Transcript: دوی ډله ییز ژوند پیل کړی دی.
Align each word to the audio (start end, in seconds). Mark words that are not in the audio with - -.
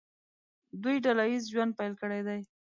دوی 0.83 0.95
ډله 1.05 1.23
ییز 1.31 1.43
ژوند 1.53 1.71
پیل 1.79 1.93
کړی 2.01 2.21
دی. 2.27 2.39